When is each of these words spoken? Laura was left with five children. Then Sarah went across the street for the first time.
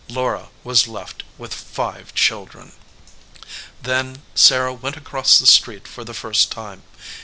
Laura 0.09 0.49
was 0.63 0.87
left 0.87 1.21
with 1.37 1.53
five 1.53 2.15
children. 2.15 2.71
Then 3.79 4.23
Sarah 4.33 4.73
went 4.73 4.97
across 4.97 5.37
the 5.37 5.45
street 5.45 5.87
for 5.87 6.03
the 6.03 6.15
first 6.15 6.51
time. 6.51 6.81